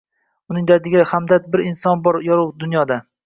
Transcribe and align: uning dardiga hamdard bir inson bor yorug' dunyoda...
uning 0.53 0.63
dardiga 0.71 1.03
hamdard 1.11 1.45
bir 1.57 1.63
inson 1.71 2.03
bor 2.09 2.19
yorug' 2.31 2.53
dunyoda... 2.65 3.01